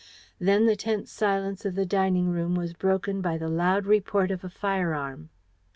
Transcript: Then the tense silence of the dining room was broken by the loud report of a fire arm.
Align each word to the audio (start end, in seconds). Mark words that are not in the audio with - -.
Then 0.39 0.65
the 0.65 0.75
tense 0.75 1.11
silence 1.11 1.63
of 1.63 1.75
the 1.75 1.85
dining 1.85 2.25
room 2.31 2.55
was 2.55 2.73
broken 2.73 3.21
by 3.21 3.37
the 3.37 3.49
loud 3.49 3.85
report 3.85 4.31
of 4.31 4.43
a 4.43 4.49
fire 4.49 4.95
arm. 4.95 5.29